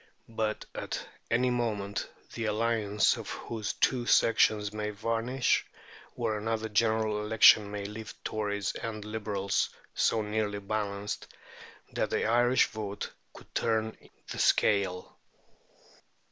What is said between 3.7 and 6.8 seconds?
two sections may vanish, or another